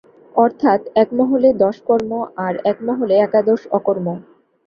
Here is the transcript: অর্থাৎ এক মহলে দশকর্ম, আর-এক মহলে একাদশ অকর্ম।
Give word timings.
অর্থাৎ 0.35 0.81
এক 0.95 1.09
মহলে 1.19 1.49
দশকর্ম, 1.63 2.11
আর-এক 2.45 2.77
মহলে 2.87 3.15
একাদশ 3.19 3.61
অকর্ম। 3.77 4.07